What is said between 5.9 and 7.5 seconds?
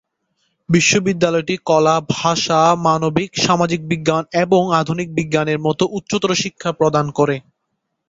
উচ্চতর শিক্ষা প্রদান করে।